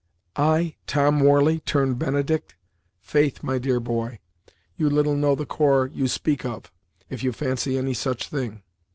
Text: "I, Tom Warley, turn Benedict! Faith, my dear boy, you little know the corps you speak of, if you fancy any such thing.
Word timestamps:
"I, 0.35 0.73
Tom 0.87 1.19
Warley, 1.19 1.59
turn 1.59 1.93
Benedict! 1.93 2.55
Faith, 3.03 3.43
my 3.43 3.59
dear 3.59 3.79
boy, 3.79 4.17
you 4.75 4.89
little 4.89 5.13
know 5.15 5.35
the 5.35 5.45
corps 5.45 5.91
you 5.93 6.07
speak 6.07 6.43
of, 6.43 6.71
if 7.11 7.21
you 7.23 7.31
fancy 7.31 7.77
any 7.77 7.93
such 7.93 8.27
thing. 8.27 8.63